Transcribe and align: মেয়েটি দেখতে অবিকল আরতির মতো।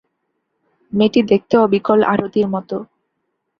মেয়েটি 0.93 1.21
দেখতে 1.31 1.55
অবিকল 1.57 1.99
আরতির 2.13 2.47
মতো। 2.47 2.77